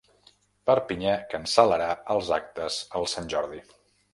Perpinyà 0.69 1.11
cancel·larà 1.35 1.91
els 2.15 2.33
actes 2.41 2.79
el 3.01 3.09
Sant 3.13 3.33
Jordi. 3.37 3.63